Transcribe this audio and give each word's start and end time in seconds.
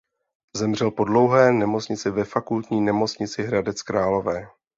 Zemřel 0.57 0.91
po 0.91 1.03
dlouhé 1.03 1.51
nemoci 1.51 2.09
ve 2.11 2.23
Fakultní 2.23 2.81
nemocnici 2.81 3.43
Hradec 3.43 3.81
Králové. 3.81 4.47